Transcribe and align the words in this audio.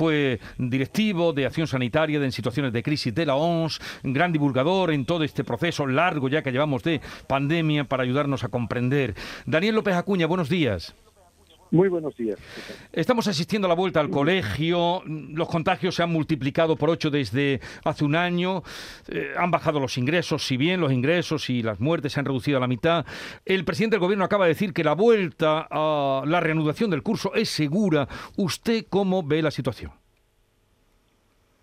fue 0.00 0.40
directivo 0.56 1.34
de 1.34 1.44
acción 1.44 1.66
sanitaria 1.66 2.24
en 2.24 2.32
situaciones 2.32 2.72
de 2.72 2.82
crisis 2.82 3.14
de 3.14 3.26
la 3.26 3.34
OMS, 3.34 3.78
gran 4.02 4.32
divulgador 4.32 4.92
en 4.92 5.04
todo 5.04 5.24
este 5.24 5.44
proceso 5.44 5.86
largo 5.86 6.30
ya 6.30 6.40
que 6.40 6.52
llevamos 6.52 6.82
de 6.82 7.02
pandemia 7.26 7.84
para 7.84 8.04
ayudarnos 8.04 8.42
a 8.42 8.48
comprender. 8.48 9.14
Daniel 9.44 9.74
López 9.74 9.94
Acuña, 9.94 10.24
buenos 10.24 10.48
días. 10.48 10.94
Muy 11.72 11.88
buenos 11.88 12.16
días. 12.16 12.36
Estamos 12.92 13.28
asistiendo 13.28 13.66
a 13.66 13.68
la 13.68 13.76
vuelta 13.76 14.00
al 14.00 14.10
colegio. 14.10 15.02
Los 15.06 15.48
contagios 15.48 15.94
se 15.94 16.02
han 16.02 16.10
multiplicado 16.10 16.74
por 16.74 16.90
ocho 16.90 17.10
desde 17.10 17.60
hace 17.84 18.04
un 18.04 18.16
año. 18.16 18.64
Eh, 19.08 19.32
han 19.38 19.52
bajado 19.52 19.78
los 19.78 19.96
ingresos, 19.96 20.44
si 20.44 20.56
bien 20.56 20.80
los 20.80 20.92
ingresos 20.92 21.48
y 21.48 21.62
las 21.62 21.78
muertes 21.78 22.12
se 22.12 22.20
han 22.20 22.26
reducido 22.26 22.56
a 22.58 22.60
la 22.60 22.66
mitad. 22.66 23.06
El 23.44 23.64
presidente 23.64 23.94
del 23.94 24.00
gobierno 24.00 24.24
acaba 24.24 24.46
de 24.46 24.50
decir 24.50 24.72
que 24.72 24.82
la 24.82 24.94
vuelta 24.94 25.68
a 25.70 26.24
la 26.26 26.40
reanudación 26.40 26.90
del 26.90 27.04
curso 27.04 27.34
es 27.34 27.48
segura. 27.48 28.08
¿Usted 28.36 28.86
cómo 28.88 29.22
ve 29.22 29.40
la 29.40 29.52
situación? 29.52 29.92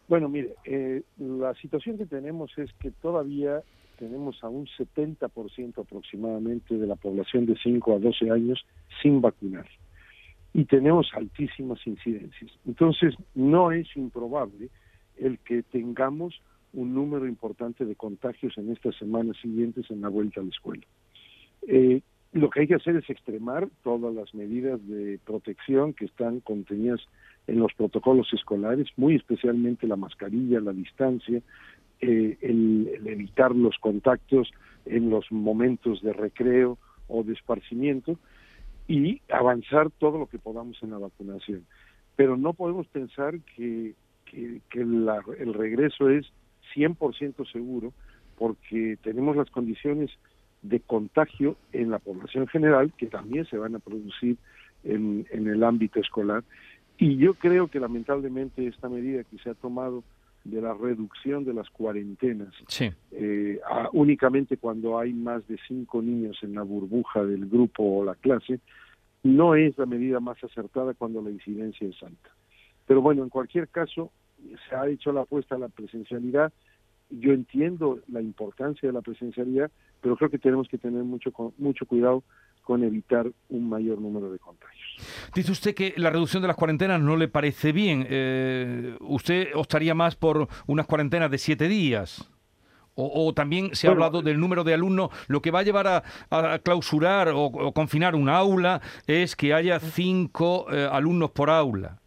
Bueno, 0.08 0.30
mire, 0.30 0.56
eh, 0.64 1.02
la 1.18 1.54
situación 1.56 1.98
que 1.98 2.06
tenemos 2.06 2.58
es 2.58 2.72
que 2.80 2.92
todavía 2.92 3.62
tenemos 4.00 4.42
a 4.42 4.48
un 4.48 4.68
70% 4.68 5.82
aproximadamente 5.82 6.78
de 6.78 6.88
la 6.88 6.96
población 6.96 7.46
de 7.46 7.58
5 7.62 7.94
a 7.94 8.00
12 8.00 8.32
años 8.32 8.66
sin 9.02 9.20
vacunar 9.20 9.66
y 10.58 10.66
tenemos 10.66 11.08
altísimas 11.14 11.78
incidencias. 11.86 12.50
Entonces, 12.66 13.14
no 13.36 13.72
es 13.72 13.88
improbable 13.96 14.70
el 15.16 15.38
que 15.38 15.62
tengamos 15.62 16.42
un 16.74 16.96
número 16.96 17.28
importante 17.28 17.86
de 17.86 17.96
contagios 17.96 18.58
en 18.58 18.72
estas 18.72 18.96
semanas 18.96 19.38
siguientes 19.40 19.86
en 19.92 20.02
la 20.02 20.10
vuelta 20.10 20.42
a 20.42 20.44
la 20.44 20.50
escuela. 20.50 20.84
Eh, 21.68 22.02
lo 22.34 22.50
que 22.50 22.62
hay 22.62 22.68
que 22.68 22.74
hacer 22.74 22.96
es 22.96 23.08
extremar 23.08 23.70
todas 23.84 24.16
las 24.16 24.34
medidas 24.34 24.80
de 24.88 25.20
protección 25.24 25.94
que 25.94 26.06
están 26.06 26.40
contenidas 26.40 27.02
en 27.46 27.60
los 27.60 27.72
protocolos 27.76 28.28
escolares, 28.34 28.88
muy 28.98 29.14
especialmente 29.14 29.86
la 29.86 29.96
mascarilla, 29.96 30.60
la 30.60 30.74
distancia, 30.74 31.40
eh, 32.02 32.38
el, 32.42 32.90
el, 32.96 33.08
evitar 33.08 33.56
los 33.56 33.78
contactos 33.78 34.50
en 34.88 35.12
los 35.12 35.32
momentos 35.32 36.02
de 36.02 36.14
recreo 36.14 36.80
o 37.08 37.24
de 37.24 37.34
esparcimiento, 37.34 38.18
y 38.88 39.22
avanzar 39.30 39.90
todo 39.92 40.18
lo 40.18 40.28
que 40.28 40.40
podamos 40.40 40.82
en 40.82 40.92
la 40.92 40.98
vacunación. 40.98 41.66
Pero 42.16 42.38
no 42.38 42.54
podemos 42.54 42.88
pensar 42.88 43.40
que, 43.56 43.94
que, 44.26 44.62
el 44.74 45.54
regreso 45.54 46.10
es 46.10 46.26
100% 46.76 47.52
seguro 47.52 47.94
porque 48.38 48.98
tenemos 49.04 49.36
las 49.36 49.50
condiciones 49.50 50.12
de 50.62 50.80
contagio 50.80 51.56
en 51.74 51.92
la 51.92 52.00
población 52.00 52.48
general 52.48 52.92
que 52.98 53.08
también 53.08 53.46
se 53.46 53.58
van 53.58 53.76
a 53.76 53.80
producir 53.80 54.38
en, 54.84 55.26
en 55.32 55.48
el 55.48 55.64
ámbito 55.64 56.00
escolar. 56.00 56.44
Y 56.98 57.18
yo 57.18 57.36
creo 57.36 57.68
que 57.68 57.80
lamentablemente 57.80 58.66
esta 58.68 58.90
medida 58.90 59.24
que 59.24 59.38
se 59.40 59.52
ha 59.52 59.54
tomado 59.54 60.04
de 60.50 60.62
la 60.62 60.74
reducción 60.74 61.44
de 61.44 61.54
las 61.54 61.70
cuarentenas, 61.70 62.54
eh, 63.12 63.60
únicamente 63.92 64.58
cuando 64.58 64.98
hay 64.98 65.14
más 65.14 65.46
de 65.48 65.58
cinco 65.68 66.02
niños 66.02 66.38
en 66.42 66.56
la 66.56 66.64
burbuja 66.64 67.24
del 67.26 67.48
grupo 67.48 67.84
o 67.84 68.06
la 68.06 68.16
clase, 68.16 68.60
no 69.24 69.56
es 69.56 69.78
la 69.78 69.86
medida 69.86 70.20
más 70.20 70.42
acertada 70.44 70.94
cuando 70.94 71.22
la 71.22 71.32
incidencia 71.32 71.88
es 71.88 72.02
alta. 72.02 72.30
Pero 72.86 73.02
bueno, 73.02 73.24
en 73.24 73.30
cualquier 73.30 73.68
caso, 73.68 74.12
se 74.70 74.76
ha 74.76 74.88
hecho 74.88 75.12
la 75.12 75.22
apuesta 75.22 75.56
a 75.56 75.60
la 75.60 75.68
presencialidad. 75.68 76.54
Yo 77.10 77.34
entiendo 77.34 78.00
la 78.08 78.22
importancia 78.22 78.88
de 78.88 78.94
la 78.94 79.02
presencialidad, 79.02 79.70
pero 80.02 80.16
creo 80.16 80.30
que 80.30 80.40
tenemos 80.40 80.68
que 80.70 80.78
tener 80.78 81.04
mucho, 81.04 81.34
mucho 81.58 81.86
cuidado 81.86 82.24
con 82.64 82.84
evitar 82.84 83.30
un 83.50 83.68
mayor 83.68 84.00
número 84.00 84.32
de 84.32 84.40
contagios. 84.40 84.87
Dice 85.36 85.52
usted 85.52 85.76
que 85.76 85.94
la 85.98 86.10
reducción 86.10 86.42
de 86.42 86.48
las 86.48 86.58
cuarentenas 86.58 87.02
no 87.02 87.16
le 87.16 87.28
parece 87.28 87.72
bien. 87.72 88.06
Eh, 88.10 88.96
¿Usted 89.02 89.50
optaría 89.56 89.94
más 89.94 90.16
por 90.16 90.48
unas 90.66 90.86
cuarentenas 90.86 91.32
de 91.32 91.38
siete 91.38 91.68
días? 91.68 92.30
O, 93.00 93.32
también 93.32 93.76
se 93.76 93.88
ha 93.88 93.92
hablado 93.92 94.24
del 94.24 94.40
número 94.40 94.64
de 94.64 94.74
alumnos. 94.74 95.12
Lo 95.28 95.40
que 95.40 95.52
va 95.52 95.60
a 95.60 95.64
llevar 95.64 95.88
a, 96.32 96.60
clausurar 96.60 97.32
o, 97.32 97.72
confinar 97.72 98.16
un 98.16 98.28
aula 98.28 98.82
es 99.06 99.36
que 99.36 99.54
haya 99.54 99.80
cinco 99.80 100.66
eh, 100.72 100.90
alumnos 100.92 101.30
por 101.30 101.52
aula. 101.52 102.00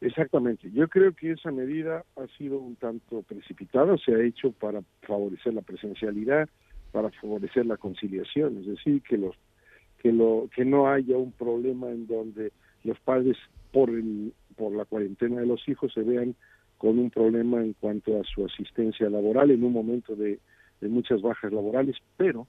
Exactamente. 0.00 0.70
Yo 0.72 0.88
creo 0.88 1.12
que 1.12 1.32
esa 1.32 1.50
medida 1.50 2.04
ha 2.16 2.26
sido 2.38 2.58
un 2.58 2.76
tanto 2.76 3.22
precipitada. 3.22 3.98
Se 3.98 4.14
ha 4.14 4.22
hecho 4.22 4.52
para 4.52 4.80
favorecer 5.02 5.52
la 5.52 5.60
presencialidad, 5.60 6.48
para 6.92 7.10
favorecer 7.10 7.66
la 7.66 7.76
conciliación. 7.76 8.56
Es 8.58 8.66
decir, 8.66 9.02
que 9.02 9.18
los 9.18 9.36
que 10.00 10.12
lo 10.12 10.48
que 10.54 10.64
no 10.64 10.88
haya 10.88 11.16
un 11.16 11.32
problema 11.32 11.90
en 11.90 12.06
donde 12.06 12.52
los 12.84 12.98
padres 13.00 13.36
por 13.70 13.90
el, 13.90 14.32
por 14.56 14.72
la 14.74 14.84
cuarentena 14.86 15.40
de 15.40 15.46
los 15.46 15.66
hijos 15.68 15.92
se 15.92 16.02
vean 16.02 16.34
con 16.78 16.98
un 16.98 17.10
problema 17.10 17.62
en 17.62 17.74
cuanto 17.74 18.18
a 18.18 18.24
su 18.24 18.44
asistencia 18.44 19.10
laboral 19.10 19.50
en 19.50 19.62
un 19.62 19.72
momento 19.72 20.16
de, 20.16 20.38
muchas 20.80 21.20
bajas 21.20 21.52
laborales, 21.52 21.94
pero 22.16 22.46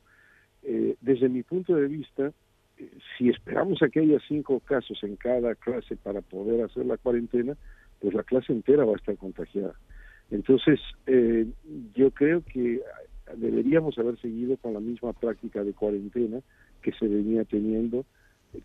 eh, 0.64 0.96
desde 1.02 1.28
mi 1.28 1.44
punto 1.44 1.76
de 1.76 1.88
vista, 1.88 2.32
eh, 2.78 2.90
si 3.18 3.28
esperamos 3.28 3.82
a 3.82 3.90
que 3.90 4.00
haya 4.00 4.20
cinco 4.26 4.62
casos 4.62 5.04
en 5.04 5.18
cada 5.18 5.54
clase 5.56 5.98
para 5.98 6.22
poder 6.22 6.64
hacer 6.64 6.86
la 6.86 6.96
cuarentena, 6.96 7.58
pues 8.00 8.14
la 8.14 8.24
clase 8.24 8.54
entera 8.54 8.86
va 8.86 8.94
a 8.94 8.96
estar 8.96 9.18
contagiada. 9.18 9.74
Entonces, 10.30 10.80
eh, 11.08 11.46
yo 11.94 12.12
creo 12.12 12.42
que 12.46 12.82
deberíamos 13.36 13.98
haber 13.98 14.20
seguido 14.20 14.58
con 14.58 14.74
la 14.74 14.80
misma 14.80 15.14
práctica 15.14 15.64
de 15.64 15.74
cuarentena 15.74 16.42
que 16.82 16.92
se 16.94 17.08
venía 17.08 17.44
teniendo 17.46 18.06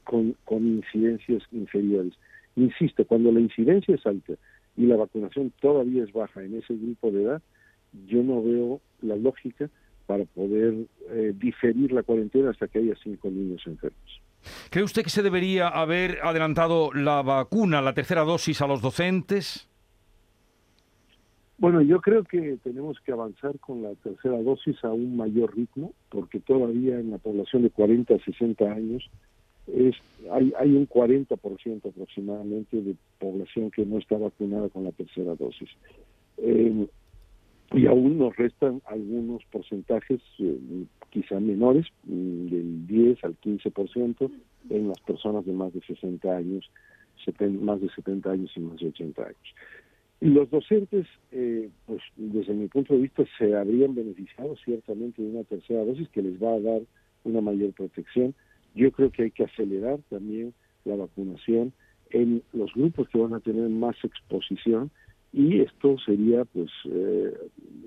con, 0.04 0.36
con 0.44 0.66
incidencias 0.66 1.42
inferiores. 1.52 2.14
Insisto, 2.56 3.04
cuando 3.06 3.32
la 3.32 3.40
incidencia 3.40 3.94
es 3.94 4.06
alta 4.06 4.34
y 4.76 4.86
la 4.86 4.96
vacunación 4.96 5.52
todavía 5.60 6.04
es 6.04 6.12
baja 6.12 6.42
en 6.42 6.58
ese 6.58 6.74
grupo 6.74 7.10
de 7.10 7.22
edad, 7.24 7.42
yo 8.06 8.22
no 8.22 8.42
veo 8.42 8.80
la 9.02 9.16
lógica 9.16 9.70
para 10.06 10.24
poder 10.24 10.74
eh, 11.10 11.32
diferir 11.36 11.92
la 11.92 12.02
cuarentena 12.02 12.50
hasta 12.50 12.68
que 12.68 12.78
haya 12.78 12.94
cinco 13.02 13.28
niños 13.30 13.62
enfermos. 13.66 14.22
¿Cree 14.70 14.84
usted 14.84 15.02
que 15.02 15.10
se 15.10 15.22
debería 15.22 15.68
haber 15.68 16.18
adelantado 16.22 16.92
la 16.92 17.22
vacuna, 17.22 17.82
la 17.82 17.94
tercera 17.94 18.22
dosis 18.22 18.60
a 18.62 18.66
los 18.66 18.80
docentes? 18.80 19.68
Bueno, 21.58 21.80
yo 21.80 22.00
creo 22.00 22.22
que 22.24 22.58
tenemos 22.62 23.00
que 23.00 23.12
avanzar 23.12 23.58
con 23.60 23.82
la 23.82 23.94
tercera 23.94 24.40
dosis 24.42 24.76
a 24.84 24.92
un 24.92 25.16
mayor 25.16 25.56
ritmo, 25.56 25.92
porque 26.10 26.38
todavía 26.40 27.00
en 27.00 27.10
la 27.10 27.18
población 27.18 27.62
de 27.62 27.70
40 27.70 28.14
a 28.14 28.18
60 28.18 28.64
años 28.70 29.10
es, 29.66 29.96
hay, 30.30 30.52
hay 30.58 30.76
un 30.76 30.86
40% 30.86 31.88
aproximadamente 31.88 32.80
de 32.82 32.94
población 33.18 33.70
que 33.70 33.86
no 33.86 33.98
está 33.98 34.18
vacunada 34.18 34.68
con 34.68 34.84
la 34.84 34.92
tercera 34.92 35.34
dosis. 35.34 35.70
Eh, 36.38 36.86
y 37.72 37.86
aún 37.86 38.18
nos 38.18 38.36
restan 38.36 38.80
algunos 38.86 39.42
porcentajes 39.50 40.20
eh, 40.38 40.58
quizá 41.10 41.40
menores, 41.40 41.86
mm, 42.04 42.46
del 42.48 42.86
10 42.86 43.24
al 43.24 43.36
15% 43.38 44.30
en 44.70 44.88
las 44.88 45.00
personas 45.00 45.44
de 45.46 45.52
más 45.52 45.72
de 45.72 45.80
60 45.80 46.36
años, 46.36 46.70
más 47.62 47.80
de 47.80 47.88
70 47.90 48.30
años 48.30 48.52
y 48.54 48.60
más 48.60 48.78
de 48.78 48.88
80 48.88 49.22
años. 49.22 49.54
Los 50.26 50.50
docentes, 50.50 51.06
eh, 51.30 51.70
pues 51.86 52.02
desde 52.16 52.52
mi 52.52 52.68
punto 52.68 52.94
de 52.94 53.00
vista, 53.00 53.24
se 53.38 53.54
habrían 53.54 53.94
beneficiado 53.94 54.56
ciertamente 54.64 55.22
de 55.22 55.28
una 55.28 55.44
tercera 55.44 55.84
dosis 55.84 56.08
que 56.10 56.22
les 56.22 56.42
va 56.42 56.54
a 56.54 56.60
dar 56.60 56.82
una 57.24 57.40
mayor 57.40 57.72
protección 57.72 58.34
yo 58.76 58.92
creo 58.92 59.10
que 59.10 59.24
hay 59.24 59.30
que 59.30 59.44
acelerar 59.44 59.98
también 60.10 60.52
la 60.84 60.96
vacunación 60.96 61.72
en 62.10 62.42
los 62.52 62.72
grupos 62.74 63.08
que 63.08 63.18
van 63.18 63.34
a 63.34 63.40
tener 63.40 63.68
más 63.70 63.96
exposición 64.04 64.90
y 65.32 65.60
esto 65.60 65.96
sería 66.04 66.44
pues 66.44 66.70
eh, 66.84 67.34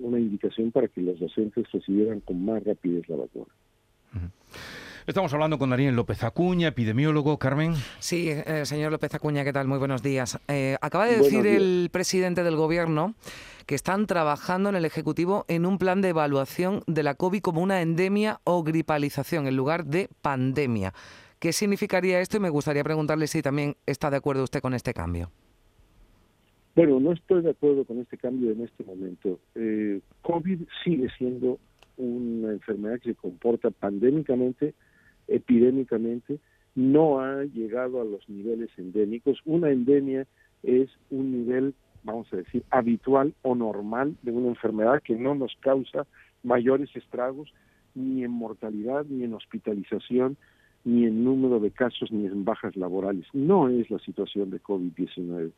una 0.00 0.18
indicación 0.18 0.72
para 0.72 0.88
que 0.88 1.00
los 1.00 1.18
docentes 1.18 1.70
recibieran 1.72 2.20
con 2.20 2.44
más 2.44 2.62
rapidez 2.64 3.08
la 3.08 3.16
vacuna. 3.16 3.54
Estamos 5.06 5.32
hablando 5.32 5.58
con 5.58 5.70
Daniel 5.70 5.96
López 5.96 6.22
Acuña, 6.22 6.68
epidemiólogo. 6.68 7.38
Carmen. 7.38 7.74
Sí, 7.98 8.28
eh, 8.30 8.64
señor 8.64 8.92
López 8.92 9.12
Acuña, 9.14 9.42
¿qué 9.42 9.52
tal? 9.52 9.66
Muy 9.66 9.78
buenos 9.78 10.02
días. 10.02 10.38
Eh, 10.46 10.76
acaba 10.80 11.06
de 11.06 11.16
decir 11.16 11.46
el 11.46 11.88
presidente 11.90 12.44
del 12.44 12.54
Gobierno 12.54 13.14
que 13.66 13.74
están 13.74 14.06
trabajando 14.06 14.68
en 14.68 14.76
el 14.76 14.84
Ejecutivo 14.84 15.46
en 15.48 15.66
un 15.66 15.78
plan 15.78 16.00
de 16.00 16.10
evaluación 16.10 16.82
de 16.86 17.02
la 17.02 17.14
COVID 17.14 17.40
como 17.40 17.60
una 17.60 17.82
endemia 17.82 18.40
o 18.44 18.62
gripalización 18.62 19.46
en 19.46 19.56
lugar 19.56 19.86
de 19.86 20.08
pandemia. 20.22 20.92
¿Qué 21.38 21.52
significaría 21.52 22.20
esto? 22.20 22.36
Y 22.36 22.40
me 22.40 22.50
gustaría 22.50 22.84
preguntarle 22.84 23.26
si 23.26 23.42
también 23.42 23.76
está 23.86 24.10
de 24.10 24.18
acuerdo 24.18 24.44
usted 24.44 24.60
con 24.60 24.74
este 24.74 24.92
cambio. 24.92 25.32
Bueno, 26.76 27.00
no 27.00 27.12
estoy 27.12 27.42
de 27.42 27.50
acuerdo 27.50 27.84
con 27.84 27.98
este 27.98 28.16
cambio 28.16 28.52
en 28.52 28.60
este 28.62 28.84
momento. 28.84 29.40
Eh, 29.54 30.00
COVID 30.22 30.60
sigue 30.84 31.08
siendo 31.18 31.58
una 32.00 32.52
enfermedad 32.52 33.00
que 33.00 33.10
se 33.10 33.14
comporta 33.14 33.70
pandémicamente 33.70 34.74
epidémicamente, 35.28 36.38
no 36.74 37.20
ha 37.20 37.44
llegado 37.44 38.00
a 38.00 38.04
los 38.04 38.28
niveles 38.28 38.70
endémicos. 38.76 39.40
Una 39.44 39.70
endemia 39.70 40.26
es 40.62 40.90
un 41.10 41.32
nivel, 41.32 41.74
vamos 42.04 42.32
a 42.32 42.36
decir, 42.36 42.64
habitual 42.70 43.34
o 43.42 43.54
normal 43.54 44.16
de 44.22 44.32
una 44.32 44.48
enfermedad 44.48 45.02
que 45.02 45.16
no 45.16 45.34
nos 45.34 45.54
causa 45.60 46.06
mayores 46.42 46.94
estragos 46.96 47.52
ni 47.94 48.24
en 48.24 48.30
mortalidad, 48.30 49.04
ni 49.06 49.24
en 49.24 49.34
hospitalización, 49.34 50.36
ni 50.84 51.04
en 51.04 51.24
número 51.24 51.60
de 51.60 51.70
casos, 51.70 52.10
ni 52.10 52.26
en 52.26 52.44
bajas 52.44 52.76
laborales. 52.76 53.26
No 53.32 53.68
es 53.68 53.90
la 53.90 53.98
situación 53.98 54.50
de 54.50 54.62
COVID-19. 54.62 55.52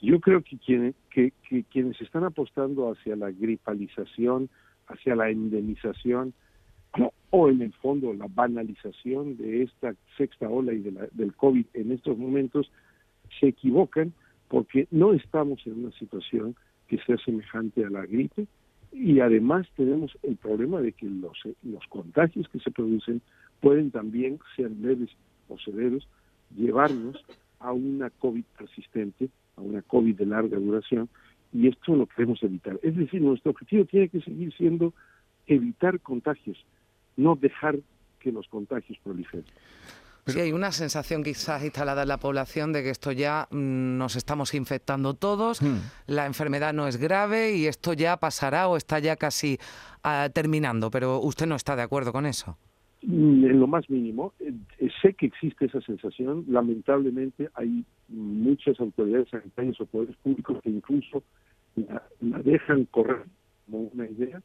Yo 0.00 0.20
creo 0.20 0.42
que, 0.42 0.94
que, 1.10 1.64
quienes 1.64 2.00
están 2.00 2.24
apostando 2.24 2.90
hacia 2.90 3.16
la 3.16 3.30
gripalización, 3.30 4.48
hacia 4.88 5.16
la 5.16 5.30
endemización, 5.30 6.34
o 7.30 7.48
en 7.48 7.62
el 7.62 7.72
fondo 7.72 8.12
la 8.12 8.28
banalización 8.28 9.36
de 9.36 9.64
esta 9.64 9.94
sexta 10.16 10.48
ola 10.48 10.72
y 10.72 10.78
de 10.78 10.92
la, 10.92 11.08
del 11.12 11.34
COVID 11.34 11.66
en 11.74 11.90
estos 11.90 12.16
momentos, 12.16 12.70
se 13.40 13.48
equivocan 13.48 14.12
porque 14.48 14.86
no 14.92 15.12
estamos 15.12 15.60
en 15.66 15.84
una 15.84 15.92
situación 15.98 16.54
que 16.86 16.98
sea 16.98 17.16
semejante 17.18 17.84
a 17.84 17.90
la 17.90 18.06
gripe 18.06 18.46
y 18.92 19.18
además 19.18 19.66
tenemos 19.76 20.16
el 20.22 20.36
problema 20.36 20.80
de 20.80 20.92
que 20.92 21.06
los, 21.06 21.36
los 21.64 21.84
contagios 21.88 22.48
que 22.50 22.60
se 22.60 22.70
producen 22.70 23.20
pueden 23.60 23.90
también 23.90 24.38
ser 24.54 24.70
leves 24.70 25.10
o 25.48 25.58
severos, 25.58 26.06
llevarnos 26.56 27.24
a 27.58 27.72
una 27.72 28.10
COVID 28.10 28.44
persistente, 28.56 29.28
a 29.56 29.62
una 29.62 29.82
COVID 29.82 30.14
de 30.14 30.26
larga 30.26 30.58
duración, 30.58 31.08
y 31.54 31.68
esto 31.68 31.94
lo 31.94 32.06
queremos 32.06 32.42
evitar. 32.42 32.78
Es 32.82 32.96
decir, 32.96 33.22
nuestro 33.22 33.52
objetivo 33.52 33.84
tiene 33.84 34.08
que 34.08 34.20
seguir 34.20 34.52
siendo 34.54 34.92
evitar 35.46 36.00
contagios, 36.00 36.58
no 37.16 37.36
dejar 37.36 37.78
que 38.18 38.32
los 38.32 38.48
contagios 38.48 38.98
proliferen. 39.02 39.46
Sí, 40.26 40.40
hay 40.40 40.52
una 40.52 40.72
sensación 40.72 41.22
quizás 41.22 41.62
instalada 41.62 42.02
en 42.02 42.08
la 42.08 42.16
población 42.16 42.72
de 42.72 42.82
que 42.82 42.90
esto 42.90 43.12
ya 43.12 43.46
mm, 43.50 43.98
nos 43.98 44.16
estamos 44.16 44.54
infectando 44.54 45.14
todos, 45.14 45.60
hmm. 45.62 45.76
la 46.06 46.26
enfermedad 46.26 46.72
no 46.72 46.88
es 46.88 46.96
grave 46.96 47.54
y 47.54 47.66
esto 47.66 47.92
ya 47.92 48.16
pasará 48.16 48.66
o 48.68 48.76
está 48.76 48.98
ya 48.98 49.16
casi 49.16 49.58
ah, 50.02 50.30
terminando, 50.32 50.90
pero 50.90 51.20
usted 51.20 51.46
no 51.46 51.54
está 51.54 51.76
de 51.76 51.82
acuerdo 51.82 52.10
con 52.10 52.24
eso. 52.24 52.56
Mm, 53.02 53.44
en 53.44 53.60
lo 53.60 53.66
más 53.66 53.88
mínimo. 53.90 54.32
Eh, 54.40 54.88
sé 55.02 55.12
que 55.12 55.26
existe 55.26 55.66
esa 55.66 55.82
sensación. 55.82 56.46
Lamentablemente 56.48 57.50
hay 57.54 57.84
muchas 58.08 58.80
autoridades 58.80 59.28
sanitarias 59.28 59.78
o 59.80 59.86
poderes 59.86 60.16
públicos 60.16 60.58
que 60.62 60.70
incluso 60.70 61.22
la, 61.76 62.02
dejan 62.42 62.84
correr 62.86 63.24
como 63.66 63.90
una 63.94 64.08
idea 64.08 64.42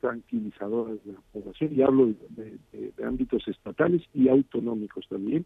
tranquilizadora 0.00 0.94
de 1.04 1.12
la 1.12 1.20
población. 1.32 1.74
Y 1.74 1.82
hablo 1.82 2.12
de, 2.30 2.92
ámbitos 3.04 3.46
estatales 3.48 4.02
y 4.14 4.28
autonómicos 4.28 5.06
también. 5.08 5.44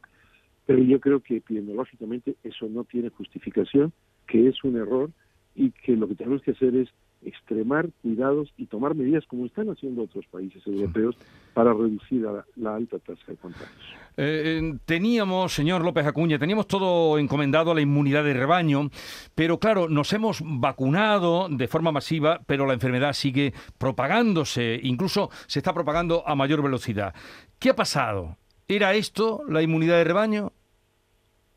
Pero 0.66 0.82
yo 0.82 1.00
creo 1.00 1.20
que 1.20 1.38
epidemiológicamente 1.38 2.36
eso 2.44 2.68
no 2.68 2.84
tiene 2.84 3.08
justificación, 3.08 3.92
que 4.26 4.48
es 4.48 4.62
un 4.62 4.76
error 4.76 5.10
y 5.54 5.70
que 5.70 5.96
lo 5.96 6.08
que 6.08 6.14
tenemos 6.14 6.42
que 6.42 6.52
hacer 6.52 6.74
es 6.74 6.88
extremar 7.22 7.88
cuidados 8.02 8.52
y 8.56 8.66
tomar 8.66 8.94
medidas 8.94 9.24
como 9.26 9.46
están 9.46 9.68
haciendo 9.68 10.02
otros 10.02 10.24
países 10.26 10.66
europeos 10.66 11.16
para 11.52 11.72
reducir 11.72 12.26
la, 12.56 12.74
alta 12.74 12.98
tasa 12.98 13.20
de 13.26 13.36
contagios. 13.36 13.94
Eh, 14.16 14.78
teníamos, 14.86 15.52
señor 15.52 15.84
López 15.84 16.06
Acuña, 16.06 16.38
teníamos 16.38 16.66
todo 16.66 17.18
encomendado 17.18 17.72
a 17.72 17.74
la 17.74 17.80
inmunidad 17.80 18.24
de 18.24 18.34
rebaño, 18.34 18.88
pero 19.34 19.58
claro, 19.58 19.88
nos 19.88 20.12
hemos 20.12 20.42
vacunado 20.44 21.48
de 21.50 21.68
forma 21.68 21.92
masiva, 21.92 22.40
pero 22.46 22.66
la 22.66 22.74
enfermedad 22.74 23.12
sigue 23.12 23.52
propagándose, 23.76 24.80
incluso 24.82 25.30
se 25.46 25.58
está 25.58 25.74
propagando 25.74 26.26
a 26.26 26.34
mayor 26.34 26.62
velocidad. 26.62 27.14
¿Qué 27.58 27.70
ha 27.70 27.76
pasado? 27.76 28.36
¿Era 28.66 28.94
esto 28.94 29.42
la 29.48 29.62
inmunidad 29.62 29.96
de 29.96 30.04
rebaño? 30.04 30.52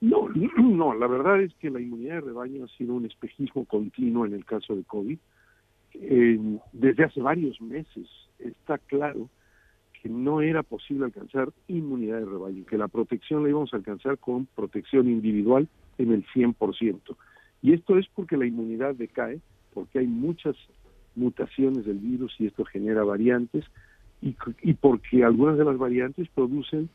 No, 0.01 0.27
no, 0.73 0.93
la 0.93 1.07
verdad 1.07 1.41
es 1.41 1.53
que 1.55 1.69
la 1.69 1.79
inmunidad 1.79 2.15
de 2.15 2.21
rebaño 2.21 2.65
ha 2.65 2.77
sido 2.77 2.93
un 2.93 3.05
espejismo 3.05 3.65
continuo 3.65 4.25
en 4.25 4.33
el 4.33 4.45
caso 4.45 4.75
de 4.75 4.83
COVID 4.83 5.17
desde 6.71 7.03
hace 7.03 7.21
varios 7.21 7.59
meses 7.61 8.07
está 8.39 8.77
claro 8.77 9.29
que 10.01 10.09
no 10.09 10.41
era 10.41 10.63
posible 10.63 11.05
alcanzar 11.05 11.53
inmunidad 11.67 12.19
de 12.19 12.25
rebaño, 12.25 12.65
que 12.65 12.77
la 12.77 12.87
protección 12.87 13.43
la 13.43 13.49
íbamos 13.49 13.73
a 13.73 13.77
alcanzar 13.77 14.17
con 14.17 14.47
protección 14.47 15.07
individual 15.07 15.69
en 15.97 16.11
el 16.11 16.25
100%. 16.25 17.15
Y 17.61 17.73
esto 17.73 17.97
es 17.97 18.07
porque 18.13 18.35
la 18.35 18.45
inmunidad 18.45 18.95
decae, 18.95 19.39
porque 19.73 19.99
hay 19.99 20.07
muchas 20.07 20.57
mutaciones 21.15 21.85
del 21.85 21.99
virus 21.99 22.35
y 22.39 22.47
esto 22.47 22.65
genera 22.65 23.03
variantes, 23.03 23.63
y, 24.21 24.73
porque 24.75 25.23
algunas 25.23 25.57
de 25.57 25.65
las 25.65 25.77
variantes 25.77 26.29
producen 26.33 26.89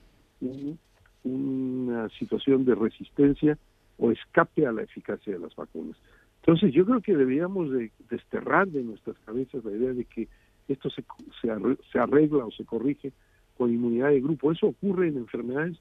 una 1.24 2.08
situación 2.10 2.64
de 2.64 2.74
resistencia 2.74 3.58
o 3.98 4.10
escape 4.10 4.66
a 4.66 4.72
la 4.72 4.82
eficacia 4.82 5.32
de 5.32 5.38
las 5.38 5.54
vacunas. 5.54 5.96
Entonces 6.40 6.72
yo 6.72 6.86
creo 6.86 7.00
que 7.00 7.16
deberíamos 7.16 7.70
de 7.70 7.90
desterrar 8.08 8.68
de 8.68 8.82
nuestras 8.82 9.18
cabezas 9.26 9.64
la 9.64 9.72
idea 9.72 9.92
de 9.92 10.04
que 10.04 10.28
esto 10.68 10.88
se, 10.90 11.04
se, 11.40 11.98
arregla 11.98 12.44
o 12.44 12.50
se 12.50 12.64
corrige 12.64 13.12
con 13.56 13.72
inmunidad 13.72 14.10
de 14.10 14.20
grupo. 14.20 14.52
Eso 14.52 14.68
ocurre 14.68 15.08
en 15.08 15.16
enfermedades 15.18 15.76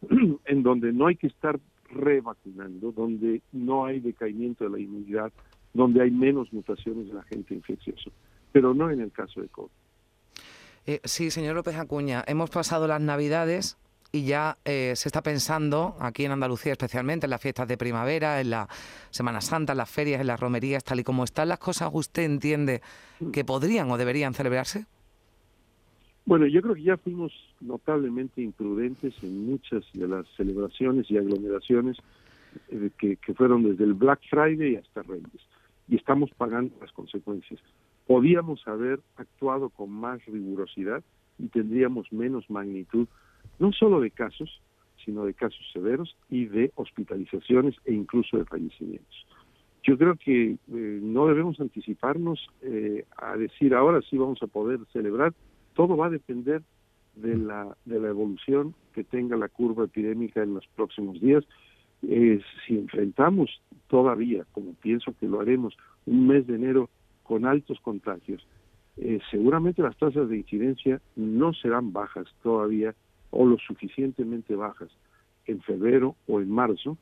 en 0.44 0.62
donde 0.62 0.92
no 0.92 1.06
hay 1.06 1.16
que 1.16 1.26
estar 1.26 1.58
revacunando, 1.90 2.92
donde 2.92 3.42
no 3.52 3.86
hay 3.86 4.00
decaimiento 4.00 4.64
de 4.64 4.70
la 4.70 4.78
inmunidad, 4.78 5.32
donde 5.72 6.02
hay 6.02 6.10
menos 6.10 6.52
mutaciones 6.52 7.08
la 7.08 7.20
agente 7.20 7.54
infeccioso, 7.54 8.10
pero 8.52 8.74
no 8.74 8.90
en 8.90 9.00
el 9.00 9.12
caso 9.12 9.40
de 9.40 9.48
COVID. 9.48 9.70
Eh, 10.86 11.00
sí, 11.04 11.30
señor 11.30 11.56
López 11.56 11.76
Acuña, 11.76 12.24
hemos 12.26 12.50
pasado 12.50 12.86
las 12.86 13.00
Navidades 13.00 13.76
y 14.16 14.24
ya 14.24 14.56
eh, 14.64 14.94
se 14.96 15.08
está 15.08 15.22
pensando, 15.22 15.96
aquí 16.00 16.24
en 16.24 16.32
Andalucía 16.32 16.72
especialmente, 16.72 17.26
en 17.26 17.30
las 17.30 17.40
fiestas 17.40 17.68
de 17.68 17.76
primavera, 17.76 18.40
en 18.40 18.50
la 18.50 18.68
Semana 19.10 19.40
Santa, 19.40 19.72
en 19.72 19.78
las 19.78 19.90
ferias, 19.90 20.20
en 20.20 20.26
las 20.26 20.40
romerías, 20.40 20.82
tal 20.82 21.00
y 21.00 21.04
como 21.04 21.22
están 21.24 21.48
las 21.48 21.58
cosas, 21.58 21.90
¿usted 21.92 22.22
entiende 22.22 22.80
que 23.32 23.44
podrían 23.44 23.90
o 23.90 23.98
deberían 23.98 24.32
celebrarse? 24.32 24.86
Bueno, 26.24 26.46
yo 26.46 26.60
creo 26.62 26.74
que 26.74 26.82
ya 26.82 26.96
fuimos 26.96 27.32
notablemente 27.60 28.42
imprudentes 28.42 29.14
en 29.22 29.46
muchas 29.46 29.84
de 29.92 30.08
las 30.08 30.26
celebraciones 30.36 31.10
y 31.10 31.18
aglomeraciones 31.18 31.98
eh, 32.70 32.90
que, 32.98 33.16
que 33.16 33.34
fueron 33.34 33.62
desde 33.62 33.84
el 33.84 33.94
Black 33.94 34.20
Friday 34.28 34.76
hasta 34.76 35.02
Reyes, 35.02 35.42
y 35.88 35.96
estamos 35.96 36.30
pagando 36.36 36.74
las 36.80 36.90
consecuencias. 36.92 37.60
Podíamos 38.06 38.66
haber 38.66 39.00
actuado 39.16 39.68
con 39.68 39.90
más 39.90 40.24
rigurosidad 40.26 41.04
y 41.38 41.48
tendríamos 41.48 42.10
menos 42.12 42.48
magnitud 42.48 43.06
no 43.58 43.72
solo 43.72 44.00
de 44.00 44.10
casos, 44.10 44.60
sino 45.04 45.24
de 45.24 45.34
casos 45.34 45.64
severos 45.72 46.16
y 46.28 46.46
de 46.46 46.72
hospitalizaciones 46.74 47.76
e 47.84 47.94
incluso 47.94 48.36
de 48.38 48.44
fallecimientos. 48.44 49.26
Yo 49.86 49.96
creo 49.96 50.16
que 50.16 50.50
eh, 50.50 50.58
no 50.68 51.28
debemos 51.28 51.60
anticiparnos 51.60 52.44
eh, 52.62 53.04
a 53.16 53.36
decir 53.36 53.72
ahora 53.72 54.00
sí 54.02 54.18
vamos 54.18 54.42
a 54.42 54.48
poder 54.48 54.80
celebrar. 54.92 55.32
Todo 55.74 55.96
va 55.96 56.06
a 56.06 56.10
depender 56.10 56.62
de 57.14 57.36
la, 57.36 57.76
de 57.84 58.00
la 58.00 58.08
evolución 58.08 58.74
que 58.92 59.04
tenga 59.04 59.36
la 59.36 59.48
curva 59.48 59.84
epidémica 59.84 60.42
en 60.42 60.54
los 60.54 60.66
próximos 60.74 61.20
días. 61.20 61.44
Eh, 62.02 62.40
si 62.66 62.76
enfrentamos 62.76 63.62
todavía, 63.86 64.44
como 64.50 64.74
pienso 64.74 65.14
que 65.20 65.28
lo 65.28 65.40
haremos, 65.40 65.76
un 66.04 66.26
mes 66.26 66.48
de 66.48 66.56
enero 66.56 66.90
con 67.22 67.46
altos 67.46 67.80
contagios, 67.80 68.46
seguramente 69.30 69.82
las 69.82 69.96
tasas 69.98 70.28
de 70.28 70.38
incidencia 70.38 71.02
no 71.16 71.52
serán 71.52 71.92
bajas 71.92 72.26
todavía 72.42 72.94
o 73.30 73.46
lo 73.46 73.58
suficientemente 73.58 74.54
bajas 74.54 74.90
en 75.46 75.60
febrero 75.62 76.16
o 76.26 76.40
en 76.40 76.50
marzo, 76.50 76.98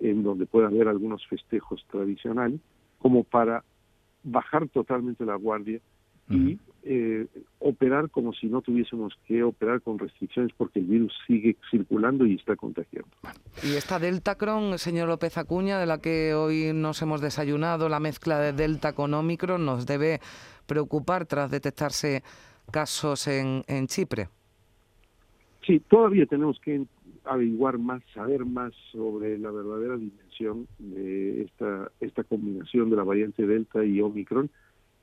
en 0.00 0.22
donde 0.22 0.46
pueda 0.46 0.68
haber 0.68 0.88
algunos 0.88 1.26
festejos 1.26 1.84
tradicionales, 1.90 2.60
como 2.98 3.24
para 3.24 3.64
bajar 4.22 4.68
totalmente 4.68 5.24
la 5.24 5.36
guardia 5.36 5.80
y 6.28 6.58
eh, 6.82 7.26
operar 7.60 8.10
como 8.10 8.32
si 8.32 8.48
no 8.48 8.60
tuviésemos 8.60 9.12
que 9.26 9.44
operar 9.44 9.80
con 9.80 9.98
restricciones 9.98 10.52
porque 10.56 10.80
el 10.80 10.86
virus 10.86 11.12
sigue 11.26 11.56
circulando 11.70 12.26
y 12.26 12.34
está 12.34 12.56
contagiando. 12.56 13.08
Y 13.62 13.74
esta 13.76 13.98
Delta 13.98 14.36
Cron, 14.36 14.78
señor 14.78 15.08
López 15.08 15.38
Acuña, 15.38 15.78
de 15.78 15.86
la 15.86 15.98
que 16.00 16.34
hoy 16.34 16.72
nos 16.74 17.00
hemos 17.02 17.20
desayunado, 17.20 17.88
la 17.88 18.00
mezcla 18.00 18.40
de 18.40 18.52
Delta 18.52 18.92
con 18.92 19.14
Omicron, 19.14 19.64
nos 19.64 19.86
debe 19.86 20.20
preocupar 20.66 21.26
tras 21.26 21.50
detectarse 21.50 22.22
casos 22.72 23.28
en, 23.28 23.62
en 23.68 23.86
Chipre. 23.86 24.28
Sí, 25.66 25.80
todavía 25.80 26.26
tenemos 26.26 26.60
que 26.60 26.86
averiguar 27.24 27.78
más, 27.78 28.00
saber 28.14 28.44
más 28.44 28.72
sobre 28.92 29.36
la 29.36 29.50
verdadera 29.50 29.96
dimensión 29.96 30.68
de 30.78 31.42
esta, 31.42 31.90
esta 32.00 32.22
combinación 32.22 32.88
de 32.88 32.96
la 32.96 33.02
variante 33.02 33.46
Delta 33.46 33.84
y 33.84 34.00
Omicron. 34.00 34.48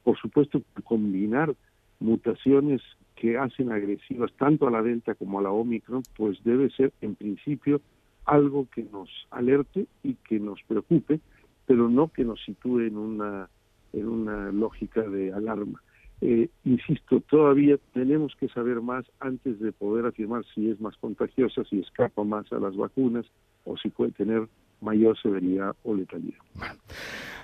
Por 0.06 0.18
supuesto, 0.18 0.62
combinar 0.86 1.54
mutaciones 2.00 2.82
que 3.16 3.38
hacen 3.38 3.74
agresivas 3.74 4.32
tanto 4.38 4.68
a 4.68 4.72
la 4.72 4.82
Delta 4.82 5.16
como 5.16 5.40
a 5.40 5.42
la 5.42 5.52
Omicron, 5.52 6.04
pues 6.16 6.42
debe 6.46 6.70
ser 6.70 6.94
en 7.02 7.16
principio 7.16 7.82
algo 8.26 8.68
que 8.74 8.84
nos 8.84 9.10
alerte 9.32 9.88
y 10.02 10.14
que 10.16 10.40
nos 10.40 10.62
preocupe, 10.64 11.20
pero 11.66 11.90
no 11.90 12.08
que 12.08 12.24
nos 12.24 12.42
sitúe 12.44 12.82
en 12.82 12.98
una, 12.98 13.50
en 13.92 14.08
una 14.08 14.50
lógica 14.52 15.02
de 15.02 15.34
alarma. 15.34 15.82
Eh, 16.26 16.50
insisto, 16.64 17.20
todavía 17.20 17.76
tenemos 17.94 18.34
que 18.40 18.48
saber 18.48 18.80
más 18.80 19.04
antes 19.20 19.60
de 19.60 19.74
poder 19.74 20.06
afirmar 20.06 20.46
si 20.56 20.70
es 20.70 20.80
más 20.80 20.96
contagiosa, 20.96 21.66
si 21.70 21.82
escapa 21.82 22.24
más 22.24 22.50
a 22.54 22.60
las 22.60 22.78
vacunas 22.78 23.26
o 23.66 23.76
si 23.76 23.90
puede 23.90 24.14
tener 24.14 24.48
mayor 24.80 25.22
severidad 25.22 25.76
o 25.84 25.94
letalidad. 25.94 26.40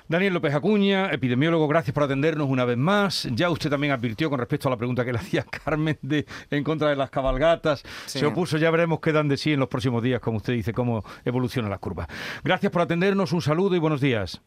Daniel 0.08 0.34
López 0.34 0.54
Acuña, 0.54 1.12
epidemiólogo, 1.12 1.68
gracias 1.68 1.94
por 1.94 2.04
atendernos 2.04 2.48
una 2.48 2.64
vez 2.64 2.78
más. 2.78 3.28
Ya 3.34 3.50
usted 3.50 3.70
también 3.70 3.92
advirtió 3.92 4.30
con 4.30 4.40
respecto 4.40 4.70
a 4.70 4.72
la 4.72 4.78
pregunta 4.78 5.04
que 5.04 5.12
le 5.12 5.20
hacía 5.20 5.44
Carmen 5.44 5.98
de 6.02 6.26
en 6.50 6.64
contra 6.64 6.88
de 6.88 6.96
las 6.96 7.10
cabalgatas. 7.10 7.84
Se 8.06 8.26
opuso, 8.26 8.58
ya 8.58 8.72
veremos 8.72 9.02
qué 9.02 9.12
dan 9.12 9.28
de 9.28 9.36
sí 9.36 9.52
en 9.52 9.60
los 9.60 9.68
próximos 9.68 10.02
días, 10.02 10.22
como 10.22 10.38
usted 10.38 10.54
dice, 10.54 10.72
cómo 10.72 11.04
evolucionan 11.26 11.70
las 11.70 11.80
curvas. 11.80 12.08
Gracias 12.46 12.72
por 12.72 12.84
atendernos, 12.84 13.34
un 13.34 13.42
saludo 13.42 13.76
y 13.76 13.80
buenos 13.80 14.00
días. 14.00 14.42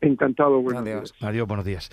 Encantado, 0.00 0.60
buenos 0.60 0.84
días. 0.84 1.14
Adiós, 1.20 1.46
buenos 1.46 1.64
días. 1.64 1.90